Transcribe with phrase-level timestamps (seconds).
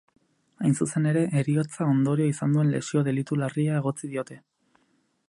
[0.61, 4.43] Hain zuzen ere, heriotza ondorio izan duen lesio delitu larria egotzi diote.